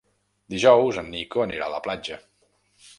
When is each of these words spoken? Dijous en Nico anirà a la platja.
Dijous 0.53 0.97
en 1.03 1.13
Nico 1.17 1.47
anirà 1.47 1.69
a 1.71 1.77
la 1.77 1.85
platja. 1.89 2.23